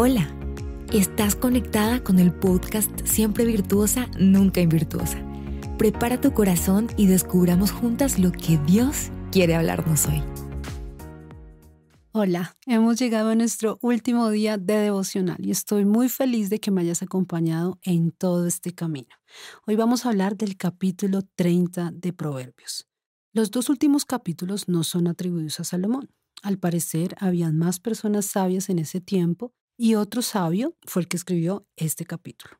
Hola, 0.00 0.32
estás 0.92 1.34
conectada 1.34 2.04
con 2.04 2.20
el 2.20 2.32
podcast 2.32 2.88
Siempre 3.04 3.44
Virtuosa, 3.44 4.08
Nunca 4.16 4.60
Invirtuosa. 4.60 5.18
Prepara 5.76 6.20
tu 6.20 6.32
corazón 6.32 6.86
y 6.96 7.08
descubramos 7.08 7.72
juntas 7.72 8.20
lo 8.20 8.30
que 8.30 8.58
Dios 8.58 9.10
quiere 9.32 9.56
hablarnos 9.56 10.06
hoy. 10.06 10.22
Hola, 12.12 12.56
hemos 12.66 12.96
llegado 13.00 13.30
a 13.30 13.34
nuestro 13.34 13.80
último 13.82 14.30
día 14.30 14.56
de 14.56 14.74
devocional 14.74 15.44
y 15.44 15.50
estoy 15.50 15.84
muy 15.84 16.08
feliz 16.08 16.48
de 16.48 16.60
que 16.60 16.70
me 16.70 16.82
hayas 16.82 17.02
acompañado 17.02 17.80
en 17.82 18.12
todo 18.12 18.46
este 18.46 18.72
camino. 18.72 19.16
Hoy 19.66 19.74
vamos 19.74 20.06
a 20.06 20.10
hablar 20.10 20.36
del 20.36 20.56
capítulo 20.56 21.22
30 21.34 21.90
de 21.92 22.12
Proverbios. 22.12 22.86
Los 23.32 23.50
dos 23.50 23.68
últimos 23.68 24.04
capítulos 24.04 24.68
no 24.68 24.84
son 24.84 25.08
atribuidos 25.08 25.58
a 25.58 25.64
Salomón. 25.64 26.08
Al 26.44 26.56
parecer, 26.56 27.16
habían 27.18 27.58
más 27.58 27.80
personas 27.80 28.26
sabias 28.26 28.68
en 28.68 28.78
ese 28.78 29.00
tiempo 29.00 29.52
y 29.78 29.94
otro 29.94 30.22
sabio 30.22 30.76
fue 30.86 31.02
el 31.02 31.08
que 31.08 31.16
escribió 31.16 31.66
este 31.76 32.04
capítulo. 32.04 32.58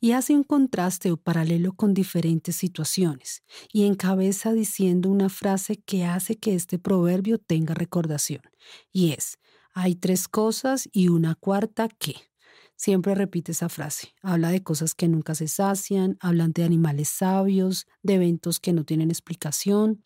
Y 0.00 0.12
hace 0.12 0.34
un 0.34 0.44
contraste 0.44 1.12
o 1.12 1.16
paralelo 1.16 1.74
con 1.74 1.94
diferentes 1.94 2.56
situaciones 2.56 3.42
y 3.72 3.84
encabeza 3.84 4.52
diciendo 4.52 5.10
una 5.10 5.28
frase 5.28 5.76
que 5.76 6.04
hace 6.04 6.38
que 6.38 6.54
este 6.54 6.78
proverbio 6.78 7.38
tenga 7.38 7.74
recordación. 7.74 8.42
Y 8.92 9.12
es, 9.12 9.38
hay 9.72 9.94
tres 9.94 10.26
cosas 10.26 10.88
y 10.92 11.08
una 11.08 11.34
cuarta 11.34 11.88
que. 11.88 12.16
Siempre 12.76 13.14
repite 13.14 13.52
esa 13.52 13.68
frase. 13.68 14.14
Habla 14.22 14.48
de 14.48 14.62
cosas 14.62 14.94
que 14.94 15.06
nunca 15.06 15.34
se 15.34 15.48
sacian, 15.48 16.16
hablan 16.18 16.52
de 16.52 16.64
animales 16.64 17.10
sabios, 17.10 17.86
de 18.02 18.14
eventos 18.14 18.58
que 18.58 18.72
no 18.72 18.84
tienen 18.84 19.10
explicación. 19.10 20.02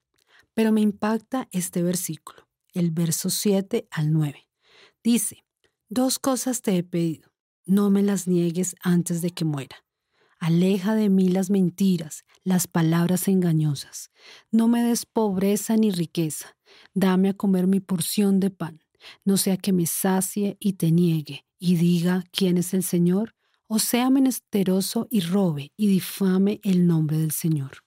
Pero 0.55 0.73
me 0.73 0.81
impacta 0.81 1.49
este 1.53 1.85
versículo, 1.85 2.49
el 2.73 2.91
verso 2.91 3.31
7 3.31 3.87
al 3.93 4.13
9. 4.13 4.49
Dice, 5.05 5.44
Dos 5.97 6.19
cosas 6.19 6.61
te 6.61 6.77
he 6.77 6.83
pedido. 6.83 7.31
No 7.67 7.89
me 7.89 8.03
las 8.03 8.27
niegues 8.27 8.75
antes 8.83 9.23
de 9.23 9.31
que 9.31 9.45
muera. 9.45 9.77
Aleja 10.41 10.97
de 10.97 11.09
mí 11.09 11.29
las 11.29 11.51
mentiras, 11.51 12.25
las 12.43 12.67
palabras 12.67 13.29
engañosas. 13.29 14.11
No 14.51 14.67
me 14.67 14.83
des 14.83 15.07
pobreza 15.07 15.77
ni 15.77 15.93
riqueza. 15.93 16.57
Dame 16.95 17.29
a 17.29 17.35
comer 17.35 17.69
mi 17.69 17.79
porción 17.79 18.41
de 18.41 18.51
pan. 18.51 18.83
No 19.25 19.37
sea 19.37 19.57
que 19.57 19.73
me 19.73 19.87
sacie 19.87 20.57
y 20.59 20.73
te 20.73 20.91
niegue 20.91 21.47
y 21.61 21.77
diga 21.77 22.25
quién 22.33 22.59
es 22.59 22.75
el 22.75 22.83
Señor, 22.83 23.37
o 23.69 23.79
sea 23.79 24.11
menesteroso 24.11 25.07
y 25.13 25.21
robe 25.21 25.71
y 25.77 25.87
difame 25.87 26.59
el 26.65 26.89
nombre 26.89 27.19
del 27.19 27.31
Señor. 27.31 27.85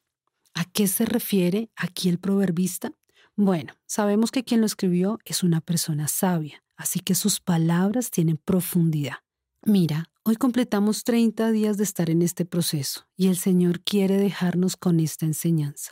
¿A 0.54 0.64
qué 0.64 0.88
se 0.88 1.04
refiere 1.04 1.72
aquí 1.76 2.08
el 2.08 2.20
proverbista? 2.20 2.94
Bueno, 3.40 3.74
sabemos 3.86 4.32
que 4.32 4.44
quien 4.44 4.62
lo 4.62 4.66
escribió 4.66 5.20
es 5.24 5.44
una 5.44 5.62
persona 5.62 6.08
sabia, 6.08 6.64
así 6.76 7.02
que 7.02 7.14
sus 7.14 7.40
palabras 7.40 8.10
tienen 8.10 8.38
profundidad. 8.38 9.18
Mira, 9.64 10.10
hoy 10.24 10.38
completamos 10.38 11.04
30 11.04 11.52
días 11.52 11.78
de 11.78 11.84
estar 11.84 12.10
en 12.10 12.24
este 12.24 12.46
proceso 12.46 13.08
y 13.16 13.28
el 13.28 13.38
Señor 13.38 13.82
quiere 13.82 14.18
dejarnos 14.18 14.76
con 14.76 15.00
esta 15.00 15.28
enseñanza. 15.28 15.92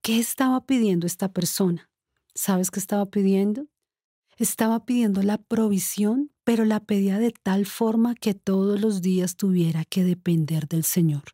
¿Qué 0.00 0.20
estaba 0.20 0.64
pidiendo 0.64 1.08
esta 1.08 1.32
persona? 1.32 1.90
¿Sabes 2.36 2.70
qué 2.70 2.78
estaba 2.78 3.06
pidiendo? 3.06 3.66
Estaba 4.36 4.84
pidiendo 4.84 5.24
la 5.24 5.38
provisión, 5.38 6.30
pero 6.44 6.64
la 6.64 6.78
pedía 6.78 7.18
de 7.18 7.32
tal 7.32 7.66
forma 7.66 8.14
que 8.14 8.34
todos 8.34 8.80
los 8.80 9.02
días 9.02 9.34
tuviera 9.34 9.84
que 9.84 10.04
depender 10.04 10.68
del 10.68 10.84
Señor. 10.84 11.24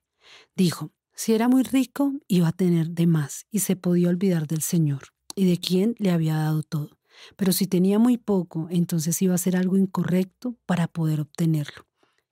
Dijo, 0.56 0.92
si 1.14 1.34
era 1.34 1.48
muy 1.48 1.62
rico, 1.62 2.14
iba 2.27 2.48
a 2.48 2.53
tener 2.53 2.89
de 2.92 3.06
más 3.06 3.44
y 3.50 3.59
se 3.59 3.77
podía 3.77 4.09
olvidar 4.09 4.47
del 4.47 4.62
Señor 4.62 5.12
y 5.34 5.44
de 5.44 5.58
quien 5.58 5.94
le 5.98 6.11
había 6.11 6.36
dado 6.36 6.62
todo. 6.62 6.98
Pero 7.36 7.52
si 7.52 7.66
tenía 7.66 7.98
muy 7.98 8.16
poco, 8.16 8.69
entonces 8.70 9.20
iba 9.22 9.33
a 9.33 9.36
hacer 9.36 9.56
algo 9.56 9.77
incorrecto 9.77 10.56
para 10.66 10.88
poder 10.88 11.20
obtenerlo. 11.20 11.86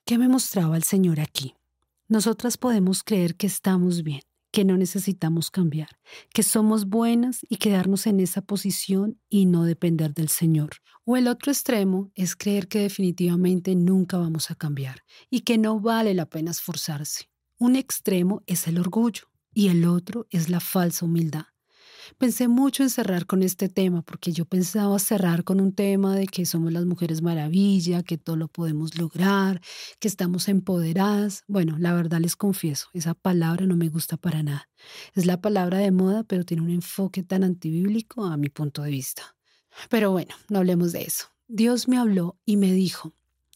¿Qué 0.05 0.19
me 0.19 0.29
mostraba 0.29 0.77
el 0.77 0.83
Señor 0.83 1.21
aquí? 1.21 1.55
Nosotras 2.09 2.57
podemos 2.57 3.05
creer 3.05 3.37
que 3.37 3.47
estamos 3.47 4.03
bien, 4.03 4.23
que 4.51 4.65
no 4.65 4.77
necesitamos 4.77 5.51
cambiar, 5.51 5.91
que 6.35 6.43
somos 6.43 6.87
buenas 6.87 7.41
y 7.49 7.57
quedarnos 7.57 8.07
en 8.07 8.19
esa 8.21 8.43
posición 8.43 9.21
y 9.29 9.47
no 9.47 9.65
depender 9.65 10.13
del 10.13 10.29
Señor. 10.29 10.71
O 11.05 11.17
el 11.17 11.29
otro 11.29 11.53
extremo 11.53 12.11
es 12.15 12.35
creer 12.35 12.69
que 12.69 12.81
definitivamente 12.81 13.75
nunca 13.77 14.19
vamos 14.19 14.51
a 14.51 14.55
cambiar 14.55 15.05
y 15.29 15.43
que 15.43 15.59
no 15.59 15.81
vale 15.81 16.15
la 16.15 16.27
pena 16.27 16.51
esforzarse. 16.51 17.31
Un 17.59 17.77
extremo 17.77 18.43
es 18.47 18.67
el 18.67 18.79
orgullo 18.79 19.25
y 19.53 19.69
el 19.69 19.85
otro 19.85 20.27
es 20.31 20.49
la 20.49 20.61
falsa 20.61 21.05
humildad. 21.05 21.45
Pensé 22.19 22.49
mucho 22.49 22.83
en 22.83 22.91
cerrar 22.91 23.27
con 23.27 23.43
este 23.43 23.69
tema 23.69 24.03
porque 24.03 24.33
yo 24.33 24.45
pensaba 24.45 24.99
cerrar 24.99 25.45
con 25.45 25.61
un 25.61 25.73
tema 25.73 26.17
de 26.17 26.27
que 26.27 26.45
somos 26.47 26.73
las 26.73 26.85
mujeres 26.85 27.23
maravilla, 27.23 28.03
que 28.03 28.19
todo 28.19 28.37
lo 28.37 28.49
podemos 28.49 28.99
lograr, 28.99 29.61
que 29.99 30.09
estamos 30.09 30.49
empoderadas. 30.49 31.45
Bueno, 31.47 31.77
la 31.79 31.95
verdad 31.95 32.21
les 32.21 32.37
confieso, 32.37 32.89
esa 32.93 33.15
palabra 33.15 33.67
no 33.67 33.77
me 33.77 33.89
gusta 33.89 34.17
para 34.17 34.43
nada. 34.43 34.69
Es 35.15 35.27
la 35.27 35.41
palabra 35.41 35.79
de 35.79 35.91
moda, 35.91 36.25
pero 36.25 36.45
tiene 36.45 36.63
un 36.63 36.71
enfoque 36.71 37.23
tan 37.23 37.45
antibíblico 37.45 38.25
a 38.25 38.37
mi 38.37 38.49
punto 38.49 38.83
de 38.83 38.91
vista. 38.91 39.37
Pero 39.89 40.11
bueno, 40.11 40.35
no 40.49 40.59
hablemos 40.59 40.93
de 40.93 41.03
eso. 41.03 41.27
Dios 41.49 41.89
me 41.89 41.99
habló 41.99 42.39
y 42.45 42.57
me 42.57 42.73
dijo, 42.73 43.13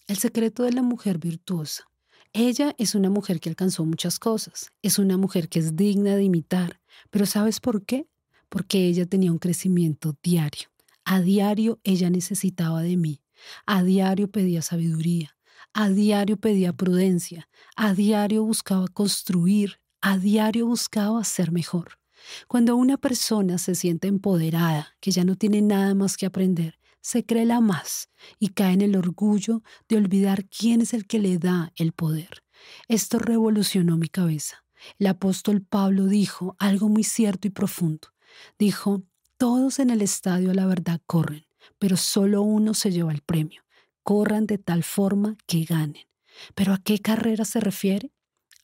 el 0.06 0.16
secreto 0.16 0.62
de 0.62 0.72
la 0.72 0.82
mujer 0.82 1.18
virtuosa. 1.18 1.84
Ella 2.32 2.74
es 2.78 2.96
una 2.96 3.10
mujer 3.10 3.38
que 3.38 3.48
alcanzó 3.48 3.84
muchas 3.84 4.18
cosas, 4.18 4.70
es 4.82 4.98
una 4.98 5.16
mujer 5.16 5.48
que 5.48 5.60
es 5.60 5.76
digna 5.76 6.16
de 6.16 6.24
imitar, 6.24 6.80
pero 7.10 7.26
¿sabes 7.26 7.60
por 7.60 7.84
qué? 7.84 8.08
Porque 8.54 8.86
ella 8.86 9.04
tenía 9.04 9.32
un 9.32 9.40
crecimiento 9.40 10.16
diario. 10.22 10.68
A 11.04 11.20
diario 11.20 11.80
ella 11.82 12.08
necesitaba 12.08 12.82
de 12.82 12.96
mí. 12.96 13.20
A 13.66 13.82
diario 13.82 14.30
pedía 14.30 14.62
sabiduría. 14.62 15.36
A 15.72 15.88
diario 15.88 16.36
pedía 16.36 16.72
prudencia. 16.72 17.48
A 17.74 17.94
diario 17.94 18.44
buscaba 18.44 18.86
construir. 18.86 19.80
A 20.00 20.18
diario 20.18 20.68
buscaba 20.68 21.24
ser 21.24 21.50
mejor. 21.50 21.98
Cuando 22.46 22.76
una 22.76 22.96
persona 22.96 23.58
se 23.58 23.74
siente 23.74 24.06
empoderada, 24.06 24.94
que 25.00 25.10
ya 25.10 25.24
no 25.24 25.34
tiene 25.34 25.60
nada 25.60 25.96
más 25.96 26.16
que 26.16 26.26
aprender, 26.26 26.78
se 27.00 27.26
cree 27.26 27.46
la 27.46 27.60
más 27.60 28.08
y 28.38 28.50
cae 28.50 28.74
en 28.74 28.82
el 28.82 28.94
orgullo 28.94 29.64
de 29.88 29.96
olvidar 29.96 30.48
quién 30.48 30.80
es 30.80 30.94
el 30.94 31.08
que 31.08 31.18
le 31.18 31.38
da 31.38 31.72
el 31.74 31.90
poder. 31.90 32.44
Esto 32.86 33.18
revolucionó 33.18 33.96
mi 33.96 34.06
cabeza. 34.06 34.64
El 35.00 35.08
apóstol 35.08 35.60
Pablo 35.60 36.06
dijo 36.06 36.54
algo 36.60 36.88
muy 36.88 37.02
cierto 37.02 37.48
y 37.48 37.50
profundo. 37.50 38.13
Dijo, 38.58 39.02
todos 39.36 39.78
en 39.78 39.90
el 39.90 40.02
estadio 40.02 40.50
a 40.50 40.54
la 40.54 40.66
verdad 40.66 41.00
corren, 41.06 41.46
pero 41.78 41.96
solo 41.96 42.42
uno 42.42 42.74
se 42.74 42.90
lleva 42.90 43.12
el 43.12 43.22
premio. 43.22 43.62
Corran 44.02 44.46
de 44.46 44.58
tal 44.58 44.84
forma 44.84 45.36
que 45.46 45.64
ganen. 45.64 46.06
¿Pero 46.54 46.72
a 46.72 46.78
qué 46.78 46.98
carrera 46.98 47.44
se 47.44 47.60
refiere? 47.60 48.12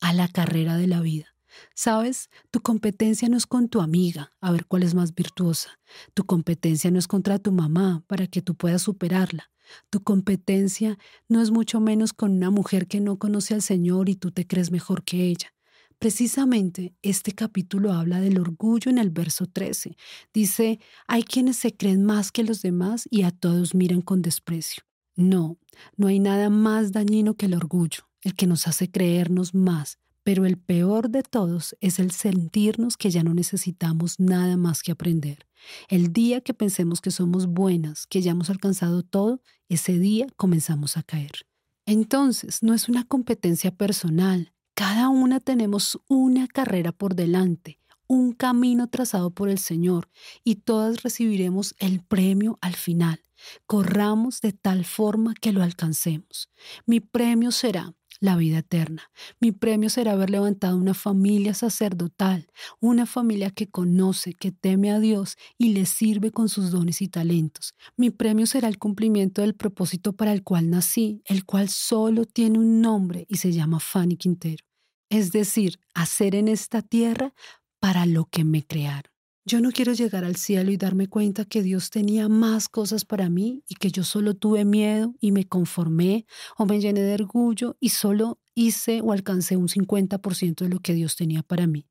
A 0.00 0.12
la 0.12 0.28
carrera 0.28 0.76
de 0.76 0.86
la 0.86 1.00
vida. 1.00 1.34
Sabes, 1.74 2.30
tu 2.50 2.60
competencia 2.60 3.28
no 3.28 3.36
es 3.36 3.46
con 3.46 3.68
tu 3.68 3.80
amiga, 3.80 4.32
a 4.40 4.52
ver 4.52 4.66
cuál 4.66 4.82
es 4.82 4.94
más 4.94 5.14
virtuosa. 5.14 5.78
Tu 6.14 6.24
competencia 6.24 6.90
no 6.90 6.98
es 6.98 7.08
contra 7.08 7.38
tu 7.38 7.52
mamá, 7.52 8.04
para 8.06 8.26
que 8.26 8.42
tú 8.42 8.54
puedas 8.54 8.82
superarla. 8.82 9.50
Tu 9.88 10.02
competencia 10.02 10.98
no 11.28 11.40
es 11.40 11.50
mucho 11.50 11.80
menos 11.80 12.12
con 12.12 12.32
una 12.32 12.50
mujer 12.50 12.86
que 12.86 13.00
no 13.00 13.18
conoce 13.18 13.54
al 13.54 13.62
Señor 13.62 14.08
y 14.08 14.16
tú 14.16 14.30
te 14.30 14.46
crees 14.46 14.70
mejor 14.70 15.04
que 15.04 15.24
ella. 15.24 15.52
Precisamente 16.00 16.94
este 17.02 17.32
capítulo 17.32 17.92
habla 17.92 18.22
del 18.22 18.38
orgullo 18.38 18.90
en 18.90 18.96
el 18.96 19.10
verso 19.10 19.44
13. 19.44 19.98
Dice, 20.32 20.80
hay 21.06 21.22
quienes 21.22 21.58
se 21.58 21.76
creen 21.76 22.06
más 22.06 22.32
que 22.32 22.42
los 22.42 22.62
demás 22.62 23.06
y 23.10 23.24
a 23.24 23.30
todos 23.30 23.74
miran 23.74 24.00
con 24.00 24.22
desprecio. 24.22 24.82
No, 25.14 25.58
no 25.98 26.06
hay 26.06 26.18
nada 26.18 26.48
más 26.48 26.92
dañino 26.92 27.34
que 27.34 27.44
el 27.44 27.54
orgullo, 27.54 28.08
el 28.22 28.34
que 28.34 28.46
nos 28.46 28.66
hace 28.66 28.90
creernos 28.90 29.54
más, 29.54 29.98
pero 30.22 30.46
el 30.46 30.56
peor 30.56 31.10
de 31.10 31.22
todos 31.22 31.76
es 31.82 31.98
el 31.98 32.12
sentirnos 32.12 32.96
que 32.96 33.10
ya 33.10 33.22
no 33.22 33.34
necesitamos 33.34 34.18
nada 34.18 34.56
más 34.56 34.82
que 34.82 34.92
aprender. 34.92 35.46
El 35.90 36.14
día 36.14 36.40
que 36.40 36.54
pensemos 36.54 37.02
que 37.02 37.10
somos 37.10 37.46
buenas, 37.46 38.06
que 38.06 38.22
ya 38.22 38.30
hemos 38.30 38.48
alcanzado 38.48 39.02
todo, 39.02 39.42
ese 39.68 39.98
día 39.98 40.28
comenzamos 40.36 40.96
a 40.96 41.02
caer. 41.02 41.46
Entonces, 41.84 42.62
no 42.62 42.72
es 42.72 42.88
una 42.88 43.04
competencia 43.04 43.70
personal, 43.70 44.54
cada 44.80 45.10
una 45.10 45.40
tenemos 45.40 46.00
una 46.08 46.48
carrera 46.48 46.90
por 46.90 47.14
delante, 47.14 47.78
un 48.06 48.32
camino 48.32 48.88
trazado 48.88 49.28
por 49.28 49.50
el 49.50 49.58
Señor 49.58 50.08
y 50.42 50.54
todas 50.54 51.02
recibiremos 51.02 51.74
el 51.80 52.02
premio 52.02 52.58
al 52.62 52.76
final. 52.76 53.20
Corramos 53.66 54.40
de 54.40 54.54
tal 54.54 54.86
forma 54.86 55.34
que 55.34 55.52
lo 55.52 55.62
alcancemos. 55.62 56.48
Mi 56.86 57.00
premio 57.00 57.50
será 57.50 57.92
la 58.20 58.36
vida 58.36 58.60
eterna. 58.60 59.02
Mi 59.38 59.52
premio 59.52 59.90
será 59.90 60.12
haber 60.12 60.30
levantado 60.30 60.78
una 60.78 60.94
familia 60.94 61.52
sacerdotal, 61.52 62.48
una 62.80 63.04
familia 63.04 63.50
que 63.50 63.68
conoce, 63.68 64.32
que 64.32 64.50
teme 64.50 64.92
a 64.92 64.98
Dios 64.98 65.36
y 65.58 65.74
le 65.74 65.84
sirve 65.84 66.30
con 66.30 66.48
sus 66.48 66.70
dones 66.70 67.02
y 67.02 67.08
talentos. 67.08 67.74
Mi 67.98 68.08
premio 68.08 68.46
será 68.46 68.66
el 68.66 68.78
cumplimiento 68.78 69.42
del 69.42 69.54
propósito 69.54 70.14
para 70.14 70.32
el 70.32 70.42
cual 70.42 70.70
nací, 70.70 71.20
el 71.26 71.44
cual 71.44 71.68
solo 71.68 72.24
tiene 72.24 72.58
un 72.58 72.80
nombre 72.80 73.26
y 73.28 73.36
se 73.36 73.52
llama 73.52 73.78
Fanny 73.78 74.16
Quintero 74.16 74.69
es 75.10 75.32
decir, 75.32 75.78
hacer 75.94 76.34
en 76.34 76.48
esta 76.48 76.80
tierra 76.80 77.34
para 77.80 78.06
lo 78.06 78.24
que 78.26 78.44
me 78.44 78.64
crearon. 78.64 79.12
Yo 79.44 79.60
no 79.60 79.72
quiero 79.72 79.92
llegar 79.94 80.24
al 80.24 80.36
cielo 80.36 80.70
y 80.70 80.76
darme 80.76 81.08
cuenta 81.08 81.44
que 81.44 81.62
Dios 81.62 81.90
tenía 81.90 82.28
más 82.28 82.68
cosas 82.68 83.04
para 83.04 83.28
mí 83.28 83.64
y 83.66 83.74
que 83.74 83.90
yo 83.90 84.04
solo 84.04 84.34
tuve 84.34 84.64
miedo 84.64 85.14
y 85.18 85.32
me 85.32 85.48
conformé 85.48 86.26
o 86.56 86.66
me 86.66 86.80
llené 86.80 87.00
de 87.00 87.14
orgullo 87.14 87.76
y 87.80 87.88
solo 87.88 88.38
hice 88.54 89.00
o 89.00 89.12
alcancé 89.12 89.56
un 89.56 89.68
50% 89.68 90.64
de 90.64 90.68
lo 90.68 90.80
que 90.80 90.94
Dios 90.94 91.16
tenía 91.16 91.42
para 91.42 91.66
mí. 91.66 91.86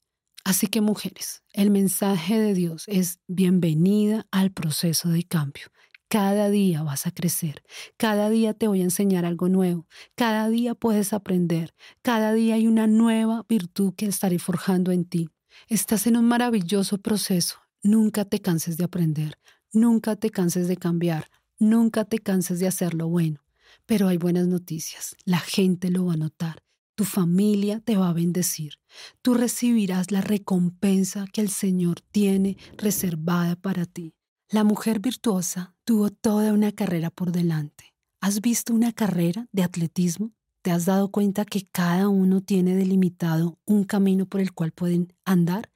Así 0.46 0.68
que 0.68 0.80
mujeres, 0.80 1.44
el 1.52 1.70
mensaje 1.70 2.40
de 2.40 2.54
Dios 2.54 2.84
es 2.88 3.20
bienvenida 3.28 4.26
al 4.32 4.52
proceso 4.52 5.10
de 5.10 5.24
cambio. 5.24 5.66
Cada 6.12 6.50
día 6.50 6.82
vas 6.82 7.06
a 7.06 7.12
crecer, 7.12 7.62
cada 7.96 8.32
día 8.32 8.56
te 8.56 8.68
voy 8.68 8.82
a 8.82 8.86
enseñar 8.86 9.26
algo 9.26 9.48
nuevo, 9.48 9.86
cada 10.16 10.50
día 10.50 10.74
puedes 10.74 11.14
aprender, 11.14 11.76
cada 12.02 12.34
día 12.34 12.56
hay 12.56 12.66
una 12.66 12.88
nueva 12.88 13.46
virtud 13.48 13.94
que 13.96 14.08
estaré 14.08 14.40
forjando 14.40 14.92
en 14.92 15.06
ti. 15.06 15.30
Estás 15.68 16.08
en 16.08 16.18
un 16.18 16.26
maravilloso 16.26 16.98
proceso, 16.98 17.58
nunca 17.84 18.26
te 18.26 18.42
canses 18.42 18.76
de 18.78 18.86
aprender, 18.86 19.38
nunca 19.72 20.16
te 20.16 20.32
canses 20.32 20.68
de 20.68 20.78
cambiar, 20.78 21.30
nunca 21.60 22.06
te 22.06 22.18
canses 22.18 22.60
de 22.60 22.66
hacer 22.66 22.96
lo 22.96 23.08
bueno. 23.08 23.42
Pero 23.86 24.08
hay 24.08 24.18
buenas 24.18 24.48
noticias, 24.48 25.16
la 25.26 25.40
gente 25.40 25.92
lo 25.92 26.08
va 26.08 26.14
a 26.14 26.18
notar, 26.18 26.64
tu 26.96 27.04
familia 27.04 27.82
te 27.82 27.98
va 27.98 28.10
a 28.10 28.14
bendecir, 28.14 28.80
tú 29.22 29.36
recibirás 29.36 30.10
la 30.10 30.22
recompensa 30.22 31.28
que 31.32 31.42
el 31.42 31.50
Señor 31.50 32.02
tiene 32.02 32.58
reservada 32.78 33.56
para 33.56 33.86
ti. 33.86 34.16
La 34.52 34.64
mujer 34.64 35.00
virtuosa 35.00 35.76
tuvo 35.84 36.10
toda 36.10 36.54
una 36.54 36.72
carrera 36.72 37.12
por 37.12 37.32
delante. 37.32 37.94
¿Has 38.20 38.42
visto 38.42 38.74
una 38.74 38.92
carrera 38.92 39.48
de 39.52 39.62
atletismo? 39.62 40.32
¿Te 40.64 40.72
has 40.72 40.86
dado 40.86 41.12
cuenta 41.12 41.46
que 41.46 41.68
cada 41.72 42.10
uno 42.10 42.42
tiene 42.42 42.76
delimitado 42.76 43.60
un 43.66 43.84
camino 43.84 44.26
por 44.26 44.42
el 44.42 44.52
cual 44.52 44.72
pueden 44.72 45.14
andar? 45.24 45.70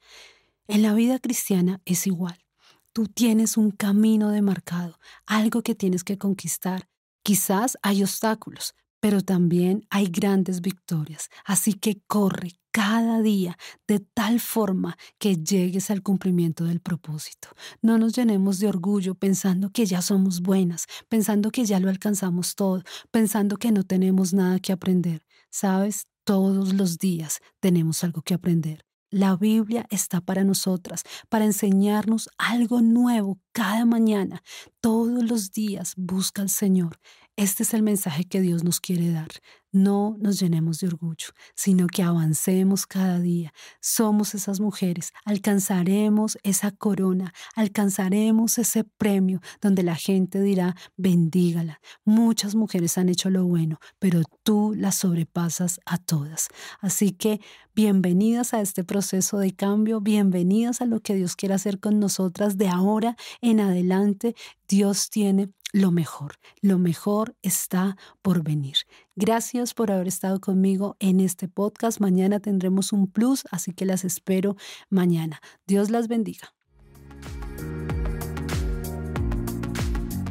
En 0.66 0.82
la 0.82 0.92
vida 0.92 1.20
cristiana 1.20 1.82
es 1.84 2.08
igual. 2.08 2.44
Tú 2.92 3.06
tienes 3.06 3.56
un 3.56 3.70
camino 3.70 4.30
demarcado, 4.30 4.98
algo 5.24 5.62
que 5.62 5.76
tienes 5.76 6.02
que 6.02 6.18
conquistar. 6.18 6.88
Quizás 7.22 7.78
hay 7.80 8.02
obstáculos, 8.02 8.74
pero 9.04 9.20
también 9.20 9.86
hay 9.90 10.06
grandes 10.06 10.62
victorias. 10.62 11.28
Así 11.44 11.74
que 11.74 12.00
corre 12.06 12.52
cada 12.70 13.20
día 13.20 13.58
de 13.86 14.00
tal 14.00 14.40
forma 14.40 14.96
que 15.18 15.36
llegues 15.36 15.90
al 15.90 16.02
cumplimiento 16.02 16.64
del 16.64 16.80
propósito. 16.80 17.48
No 17.82 17.98
nos 17.98 18.14
llenemos 18.14 18.60
de 18.60 18.68
orgullo 18.68 19.14
pensando 19.14 19.68
que 19.68 19.84
ya 19.84 20.00
somos 20.00 20.40
buenas, 20.40 20.86
pensando 21.10 21.50
que 21.50 21.66
ya 21.66 21.80
lo 21.80 21.90
alcanzamos 21.90 22.54
todo, 22.54 22.82
pensando 23.10 23.58
que 23.58 23.72
no 23.72 23.84
tenemos 23.84 24.32
nada 24.32 24.58
que 24.58 24.72
aprender. 24.72 25.22
Sabes, 25.50 26.06
todos 26.24 26.72
los 26.72 26.96
días 26.96 27.40
tenemos 27.60 28.04
algo 28.04 28.22
que 28.22 28.32
aprender. 28.32 28.86
La 29.10 29.36
Biblia 29.36 29.86
está 29.90 30.20
para 30.20 30.42
nosotras, 30.42 31.04
para 31.28 31.44
enseñarnos 31.44 32.28
algo 32.36 32.80
nuevo 32.80 33.38
cada 33.52 33.84
mañana. 33.84 34.42
Todos 34.80 35.22
los 35.22 35.52
días 35.52 35.92
busca 35.96 36.42
al 36.42 36.48
Señor. 36.48 36.98
Este 37.36 37.64
es 37.64 37.74
el 37.74 37.82
mensaje 37.82 38.24
que 38.24 38.40
Dios 38.40 38.62
nos 38.62 38.78
quiere 38.78 39.10
dar. 39.10 39.28
No 39.72 40.16
nos 40.20 40.38
llenemos 40.38 40.78
de 40.78 40.86
orgullo, 40.86 41.26
sino 41.56 41.88
que 41.88 42.04
avancemos 42.04 42.86
cada 42.86 43.18
día. 43.18 43.52
Somos 43.80 44.36
esas 44.36 44.60
mujeres, 44.60 45.12
alcanzaremos 45.24 46.38
esa 46.44 46.70
corona, 46.70 47.34
alcanzaremos 47.56 48.58
ese 48.58 48.84
premio 48.84 49.40
donde 49.60 49.82
la 49.82 49.96
gente 49.96 50.40
dirá, 50.40 50.76
bendígala. 50.96 51.80
Muchas 52.04 52.54
mujeres 52.54 52.98
han 52.98 53.08
hecho 53.08 53.30
lo 53.30 53.44
bueno, 53.46 53.80
pero 53.98 54.22
tú 54.44 54.72
las 54.76 54.94
sobrepasas 54.94 55.80
a 55.86 55.98
todas. 55.98 56.46
Así 56.80 57.10
que 57.10 57.40
bienvenidas 57.74 58.54
a 58.54 58.60
este 58.60 58.84
proceso 58.84 59.38
de 59.38 59.56
cambio, 59.56 60.00
bienvenidas 60.00 60.82
a 60.82 60.86
lo 60.86 61.00
que 61.00 61.16
Dios 61.16 61.34
quiere 61.34 61.56
hacer 61.56 61.80
con 61.80 61.98
nosotras 61.98 62.58
de 62.58 62.68
ahora 62.68 63.16
en 63.40 63.58
adelante. 63.58 64.36
Dios 64.68 65.10
tiene 65.10 65.50
lo 65.74 65.90
mejor. 65.90 66.36
Lo 66.62 66.78
mejor 66.78 67.34
está 67.42 67.96
por 68.22 68.44
venir. 68.44 68.76
Gracias 69.16 69.74
por 69.74 69.90
haber 69.90 70.06
estado 70.06 70.40
conmigo 70.40 70.96
en 71.00 71.18
este 71.18 71.48
podcast. 71.48 72.00
Mañana 72.00 72.38
tendremos 72.38 72.92
un 72.92 73.08
plus, 73.08 73.42
así 73.50 73.72
que 73.72 73.84
las 73.84 74.04
espero 74.04 74.56
mañana. 74.88 75.42
Dios 75.66 75.90
las 75.90 76.06
bendiga. 76.06 76.54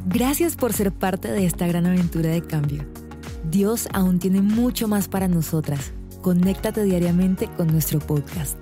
Gracias 0.06 0.56
por 0.56 0.72
ser 0.72 0.94
parte 0.94 1.30
de 1.30 1.46
esta 1.46 1.68
gran 1.68 1.88
aventura 1.88 2.30
de 2.30 2.42
cambio. 2.42 2.86
Dios 3.44 3.90
aún 3.92 4.20
tiene 4.20 4.42
mucho 4.42 4.88
más 4.88 5.10
para 5.10 5.28
nosotras. 5.28 5.92
Conéctate 6.22 6.84
diariamente 6.84 7.50
con 7.50 7.68
nuestro 7.68 8.00
podcast. 8.00 8.58